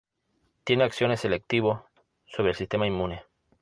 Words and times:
Tiene 0.63 0.83
acciones 0.83 1.19
selectivos 1.21 1.81
sobre 2.25 2.49
el 2.49 2.55
sistema 2.55 2.87
inmune. 2.87 3.21